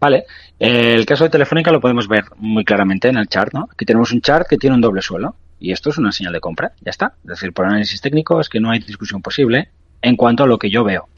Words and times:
Vale, 0.00 0.26
eh, 0.60 0.94
el 0.94 1.04
caso 1.04 1.24
de 1.24 1.30
Telefónica 1.30 1.72
lo 1.72 1.80
podemos 1.80 2.06
ver 2.06 2.26
muy 2.36 2.64
claramente 2.64 3.08
en 3.08 3.16
el 3.16 3.26
chart, 3.26 3.52
¿no? 3.52 3.68
Aquí 3.72 3.84
tenemos 3.84 4.12
un 4.12 4.20
chart 4.20 4.46
que 4.48 4.56
tiene 4.56 4.76
un 4.76 4.80
doble 4.80 5.02
suelo 5.02 5.34
y 5.58 5.72
esto 5.72 5.90
es 5.90 5.98
una 5.98 6.12
señal 6.12 6.32
de 6.32 6.38
compra, 6.38 6.70
ya 6.80 6.90
está. 6.90 7.14
Es 7.24 7.30
decir, 7.30 7.52
por 7.52 7.66
análisis 7.66 8.00
técnico 8.00 8.40
es 8.40 8.48
que 8.48 8.60
no 8.60 8.70
hay 8.70 8.78
discusión 8.78 9.20
posible 9.22 9.70
en 10.00 10.14
cuanto 10.14 10.44
a 10.44 10.46
lo 10.46 10.56
que 10.56 10.70
yo 10.70 10.84
veo. 10.84 11.08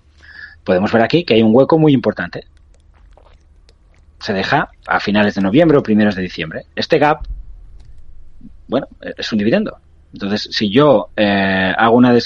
Podemos 0.65 0.91
ver 0.93 1.03
aquí 1.03 1.25
que 1.25 1.35
hay 1.35 1.43
un 1.43 1.55
hueco 1.55 1.79
muy 1.79 1.93
importante. 1.93 2.47
Se 4.19 4.33
deja 4.33 4.71
a 4.87 4.99
finales 4.99 5.35
de 5.35 5.43
noviembre 5.43 5.77
o 5.77 5.83
primeros 5.83 6.15
de 6.15 6.23
diciembre. 6.23 6.63
Este 6.75 6.99
gap, 6.99 7.19
bueno, 8.67 8.89
es 9.03 9.31
un 9.31 9.39
dividendo. 9.39 9.77
Entonces, 10.15 10.49
si 10.53 10.71
yo 10.71 11.11
eh, 11.19 11.75
hago 11.77 11.97
una 11.97 12.17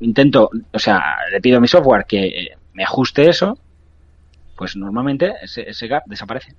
intento, 0.00 0.50
o 0.70 0.78
sea, 0.78 1.16
le 1.32 1.40
pido 1.40 1.56
a 1.56 1.60
mi 1.62 1.68
software 1.68 2.04
que 2.04 2.48
me 2.74 2.84
ajuste 2.84 3.26
eso, 3.26 3.58
pues 4.56 4.76
normalmente 4.76 5.32
ese, 5.42 5.68
ese 5.68 5.86
gap 5.86 6.04
desaparece. 6.06 6.54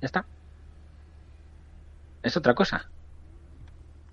Ya 0.00 0.06
está. 0.06 0.26
Es 2.22 2.36
otra 2.36 2.54
cosa. 2.54 2.88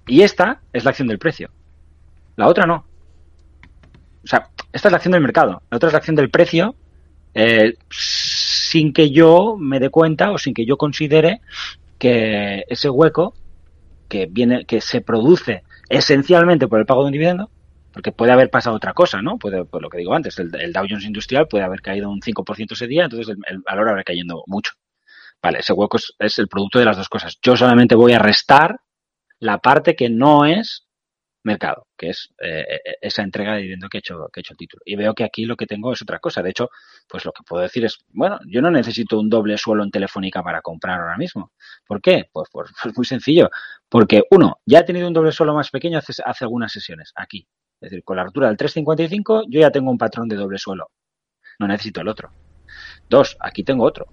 Y 0.08 0.22
esta 0.22 0.62
es 0.73 0.84
la 0.84 0.92
acción 0.92 1.08
del 1.08 1.20
precio. 1.20 1.50
La 2.36 2.48
otra 2.48 2.66
no. 2.66 2.86
O 4.23 4.28
sea, 4.28 4.50
esta 4.72 4.88
es 4.88 4.92
la 4.92 4.98
acción 4.98 5.12
del 5.12 5.22
mercado. 5.22 5.62
La 5.70 5.78
otra 5.78 5.88
es 5.88 5.94
la 5.94 6.00
acción 6.00 6.16
del 6.16 6.30
precio 6.30 6.76
eh, 7.34 7.76
sin 7.90 8.92
que 8.94 9.12
yo 9.12 9.56
me 9.58 9.80
dé 9.80 9.90
cuenta 9.90 10.31
o 10.31 10.38
sin 10.38 10.54
que 10.54 10.66
yo 10.66 10.78
considere 10.78 11.42
que 11.98 12.64
ese 12.67 12.90
hueco 12.90 13.34
que 14.08 14.26
viene, 14.26 14.66
que 14.66 14.81
se 14.81 15.02
produce 15.02 15.64
esencialmente 15.90 16.67
por 16.67 16.80
el 16.80 16.86
pago 16.86 17.02
de 17.02 17.08
un 17.08 17.12
dividendo, 17.14 17.50
porque 17.92 18.12
puede 18.12 18.32
haber 18.32 18.50
pasado 18.50 18.76
otra 18.76 18.94
cosa, 18.94 19.22
¿no? 19.22 19.38
Puede, 19.38 19.66
por 19.66 19.82
lo 19.82 19.90
que 19.90 19.98
digo 19.98 20.14
antes, 20.14 20.38
el, 20.40 20.74
Dow 20.74 20.86
Jones 20.90 21.06
Industrial 21.06 21.48
puede 21.48 21.64
haber 21.64 21.82
caído 21.82 22.10
un 22.10 22.22
5% 22.22 22.74
ese 22.74 22.88
día, 22.88 23.06
entonces 23.06 23.36
el, 23.48 23.60
valor 23.60 23.90
habrá 23.90 24.04
cayendo 24.04 24.44
mucho. 24.48 24.74
Vale, 25.42 25.60
ese 25.60 25.74
hueco 25.74 25.98
es, 25.98 26.40
el 26.40 26.48
producto 26.48 26.80
de 26.80 26.86
las 26.86 26.98
dos 26.98 27.10
cosas. 27.10 27.38
Yo 27.42 27.56
solamente 27.56 27.96
voy 27.96 28.14
a 28.14 28.20
restar 28.20 28.81
la 29.40 29.59
parte 29.59 29.96
que 29.96 30.09
no 30.09 30.46
es 30.46 30.86
mercado, 31.44 31.88
que 31.98 32.09
es 32.09 32.30
eh, 32.42 32.66
eh, 32.70 32.96
esa 33.02 33.23
entrega 33.23 33.54
de 33.54 33.62
dividendo 33.62 33.88
que 33.88 33.98
he 33.98 34.00
hecho 34.00 34.28
que 34.31 34.40
he 34.40 34.42
hecho 34.42 34.53
el 34.53 34.58
título. 34.58 34.81
Y 34.86 34.96
veo 34.96 35.14
que 35.14 35.24
aquí 35.24 35.46
lo 35.46 35.56
que 35.56 35.66
tengo 35.66 35.94
es 35.94 36.02
otra 36.02 36.20
cosa. 36.20 36.42
De 36.44 36.50
hecho, 36.50 36.70
pues 37.08 37.24
lo 37.26 37.31
que 37.31 37.44
puedo 37.44 37.64
decir 37.64 37.86
es, 37.86 38.00
bueno, 38.09 38.40
yo 38.46 38.62
no 38.62 38.70
necesito 38.70 39.18
un 39.18 39.30
doble 39.30 39.58
suelo 39.58 39.84
en 39.84 39.92
Telefónica 39.92 40.44
para 40.44 40.62
comprar 40.62 41.00
ahora 41.00 41.18
mismo. 41.18 41.53
¿Por 41.88 42.02
qué? 42.02 42.30
Pues, 42.31 42.50
pues, 42.52 42.72
pues 42.84 42.96
muy 42.98 43.06
sencillo. 43.06 43.50
Porque 43.88 44.24
uno, 44.31 44.59
ya 44.66 44.80
he 44.80 44.84
tenido 44.84 45.08
un 45.08 45.14
doble 45.14 45.31
suelo 45.31 45.53
más 45.53 45.70
pequeño 45.70 45.98
hace, 46.00 46.14
hace 46.26 46.46
algunas 46.46 46.72
sesiones, 46.72 47.14
aquí. 47.16 47.48
Es 47.81 47.89
decir, 47.89 48.03
con 48.03 48.17
la 48.17 48.23
altura 48.23 48.47
del 48.47 48.58
355 48.58 49.44
yo 49.47 49.61
ya 49.61 49.72
tengo 49.72 49.91
un 49.91 49.97
patrón 49.97 50.27
de 50.27 50.35
doble 50.35 50.58
suelo. 50.58 50.89
No 51.59 51.67
necesito 51.67 52.02
el 52.02 52.08
otro. 52.08 52.31
Dos, 53.09 53.38
aquí 53.39 53.63
tengo 53.63 53.83
otro 53.83 54.08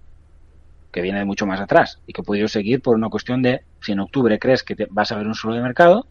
que 0.93 1.03
viene 1.03 1.19
de 1.19 1.25
mucho 1.27 1.47
más 1.47 1.61
atrás 1.61 2.01
y 2.07 2.13
que 2.15 2.23
puedo 2.23 2.49
seguir 2.49 2.81
por 2.81 2.97
una 2.97 3.11
cuestión 3.11 3.43
de 3.43 3.61
si 3.83 3.93
en 3.93 4.01
octubre 4.01 4.39
crees 4.39 4.63
que 4.63 4.87
vas 4.89 5.13
a 5.13 5.17
ver 5.17 5.27
un 5.27 5.35
suelo 5.35 5.57
de 5.57 5.63
mercado, 5.63 6.07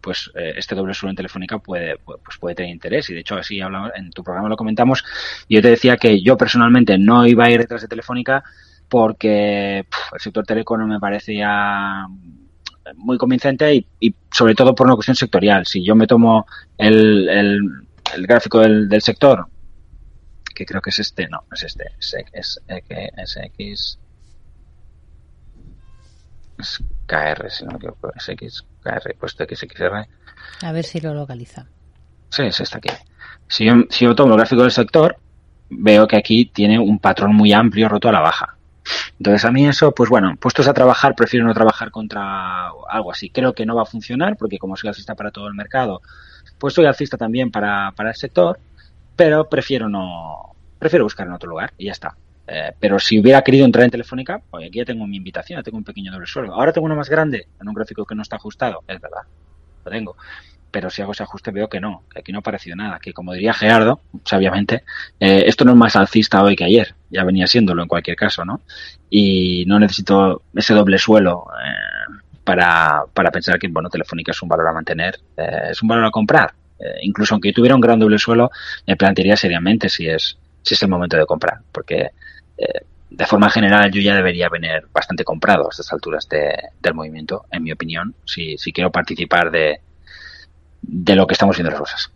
pues 0.00 0.30
eh, 0.34 0.54
este 0.56 0.74
doble 0.74 0.92
suelo 0.92 1.10
en 1.10 1.16
Telefónica 1.16 1.58
puede, 1.58 1.96
pues 1.98 2.38
puede 2.40 2.56
tener 2.56 2.72
interés. 2.72 3.08
Y 3.10 3.14
de 3.14 3.20
hecho, 3.20 3.36
así 3.36 3.60
hablamos, 3.60 3.92
en 3.94 4.10
tu 4.10 4.24
programa 4.24 4.48
lo 4.48 4.56
comentamos. 4.56 5.04
Y 5.46 5.54
yo 5.54 5.62
te 5.62 5.70
decía 5.70 5.96
que 5.96 6.20
yo 6.20 6.36
personalmente 6.36 6.98
no 6.98 7.26
iba 7.26 7.44
a 7.44 7.50
ir 7.50 7.60
detrás 7.60 7.82
de 7.82 7.88
Telefónica 7.88 8.42
porque 8.88 9.78
el 9.78 10.20
sector 10.20 10.44
telecom 10.44 10.84
me 10.86 11.00
parecía 11.00 12.06
muy 12.96 13.18
convincente 13.18 13.86
y, 14.00 14.14
sobre 14.30 14.54
todo 14.54 14.74
por 14.74 14.86
una 14.86 14.94
cuestión 14.94 15.16
sectorial. 15.16 15.66
Si 15.66 15.84
yo 15.84 15.94
me 15.94 16.06
tomo 16.06 16.46
el, 16.78 17.28
el, 17.28 18.26
gráfico 18.26 18.60
del, 18.60 18.88
del, 18.88 19.02
sector, 19.02 19.46
que 20.54 20.64
creo 20.64 20.80
que 20.80 20.90
es 20.90 20.98
este, 20.98 21.28
no, 21.28 21.44
es 21.52 21.64
este, 21.64 21.84
es, 21.98 22.16
es, 22.32 22.60
es, 22.68 23.36
X, 23.36 23.98
es 26.58 26.84
KR, 27.06 27.50
si 27.50 27.64
no 27.64 27.72
me 27.72 27.76
equivoco, 27.76 28.12
es 28.14 28.28
X, 28.28 28.64
KR, 28.82 29.14
puesto 29.18 29.44
XXR. 29.44 30.06
A 30.62 30.72
ver 30.72 30.84
si 30.84 31.00
lo 31.00 31.14
localiza. 31.14 31.66
Sí, 32.30 32.42
es 32.42 32.60
esta 32.60 32.78
aquí. 32.78 32.90
Si 33.48 33.64
yo, 33.64 33.74
si 33.90 34.04
yo 34.04 34.14
tomo 34.14 34.32
el 34.32 34.38
gráfico 34.38 34.62
del 34.62 34.70
sector, 34.70 35.16
veo 35.70 36.06
que 36.06 36.16
aquí 36.16 36.46
tiene 36.46 36.78
un 36.78 36.98
patrón 36.98 37.34
muy 37.34 37.52
amplio 37.52 37.88
roto 37.88 38.08
a 38.08 38.12
la 38.12 38.20
baja. 38.20 38.53
Entonces 39.18 39.44
a 39.44 39.52
mí 39.52 39.66
eso, 39.66 39.92
pues 39.92 40.10
bueno, 40.10 40.36
puestos 40.40 40.68
a 40.68 40.74
trabajar, 40.74 41.14
prefiero 41.14 41.46
no 41.46 41.54
trabajar 41.54 41.90
contra 41.90 42.68
algo 42.88 43.12
así. 43.12 43.30
Creo 43.30 43.54
que 43.54 43.66
no 43.66 43.74
va 43.74 43.82
a 43.82 43.86
funcionar 43.86 44.36
porque 44.36 44.58
como 44.58 44.76
soy 44.76 44.88
alcista 44.88 45.14
para 45.14 45.30
todo 45.30 45.48
el 45.48 45.54
mercado, 45.54 46.02
pues 46.58 46.74
soy 46.74 46.86
alcista 46.86 47.16
también 47.16 47.50
para, 47.50 47.92
para 47.92 48.10
el 48.10 48.16
sector, 48.16 48.58
pero 49.16 49.48
prefiero 49.48 49.88
no, 49.88 50.54
prefiero 50.78 51.04
buscar 51.04 51.26
en 51.26 51.32
otro 51.32 51.48
lugar 51.48 51.72
y 51.78 51.86
ya 51.86 51.92
está. 51.92 52.16
Eh, 52.46 52.72
pero 52.78 52.98
si 52.98 53.18
hubiera 53.18 53.42
querido 53.42 53.64
entrar 53.64 53.84
en 53.84 53.90
Telefónica, 53.90 54.40
pues 54.50 54.66
aquí 54.68 54.78
ya 54.78 54.84
tengo 54.84 55.06
mi 55.06 55.16
invitación, 55.16 55.58
ya 55.58 55.62
tengo 55.62 55.78
un 55.78 55.84
pequeño 55.84 56.12
doble 56.12 56.26
suelo. 56.26 56.54
Ahora 56.54 56.72
tengo 56.72 56.84
uno 56.84 56.96
más 56.96 57.08
grande 57.08 57.46
en 57.60 57.68
un 57.68 57.74
gráfico 57.74 58.04
que 58.04 58.14
no 58.14 58.22
está 58.22 58.36
ajustado, 58.36 58.82
es 58.86 59.00
verdad, 59.00 59.22
lo 59.84 59.90
tengo. 59.90 60.16
Pero 60.70 60.90
si 60.90 61.00
hago 61.02 61.12
ese 61.12 61.22
ajuste 61.22 61.52
veo 61.52 61.68
que 61.68 61.80
no, 61.80 62.02
que 62.12 62.20
aquí 62.20 62.32
no 62.32 62.38
ha 62.38 62.40
aparecido 62.40 62.76
nada, 62.76 62.98
que 62.98 63.12
como 63.12 63.32
diría 63.32 63.54
Gerardo, 63.54 64.00
sabiamente, 64.24 64.82
eh, 65.20 65.44
esto 65.46 65.64
no 65.64 65.70
es 65.70 65.76
más 65.76 65.96
alcista 65.96 66.42
hoy 66.42 66.56
que 66.56 66.64
ayer, 66.64 66.94
ya 67.14 67.24
venía 67.24 67.46
siéndolo 67.46 67.82
en 67.82 67.88
cualquier 67.88 68.16
caso, 68.16 68.44
¿no? 68.44 68.60
Y 69.08 69.64
no 69.66 69.78
necesito 69.78 70.42
ese 70.54 70.74
doble 70.74 70.98
suelo 70.98 71.46
eh, 71.64 72.20
para, 72.44 73.04
para 73.14 73.30
pensar 73.30 73.58
que, 73.58 73.68
bueno, 73.68 73.88
Telefónica 73.88 74.32
es 74.32 74.42
un 74.42 74.48
valor 74.48 74.68
a 74.68 74.72
mantener, 74.72 75.18
es 75.70 75.80
un 75.82 75.88
valor 75.88 76.04
a 76.04 76.10
comprar. 76.10 76.52
incluso 77.02 77.34
aunque 77.34 77.52
tuviera 77.52 77.74
un 77.74 77.80
gran 77.80 77.98
doble 77.98 78.18
suelo, 78.18 78.50
me 78.86 78.96
plantearía 78.96 79.36
seriamente 79.36 79.88
si 79.88 80.08
es, 80.08 80.36
si 80.62 80.74
es 80.74 80.82
el 80.82 80.88
momento 80.88 81.16
de 81.16 81.26
comprar, 81.26 81.60
porque 81.70 82.10
eh, 82.58 82.80
de 83.10 83.26
forma 83.26 83.50
general 83.50 83.90
yo 83.92 84.00
ya 84.00 84.14
debería 84.14 84.48
venir 84.48 84.86
bastante 84.92 85.24
comprado 85.24 85.66
a 85.66 85.68
estas 85.70 85.92
alturas 85.92 86.28
del 86.28 86.94
movimiento, 86.94 87.44
en 87.50 87.62
mi 87.62 87.70
opinión, 87.70 88.14
si, 88.24 88.58
si 88.58 88.72
quiero 88.72 88.90
participar 88.90 89.50
de, 89.50 89.80
de 90.82 91.14
lo 91.14 91.26
que 91.26 91.34
estamos 91.34 91.56
viendo 91.56 91.70
las 91.70 91.80
cosas. 91.80 92.10